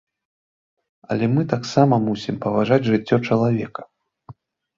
Але 1.15 1.25
мы 1.35 1.41
таксама 1.53 1.99
мусім 2.07 2.35
паважаць 2.47 2.81
жыццё 2.89 3.21
чалавека. 3.27 3.81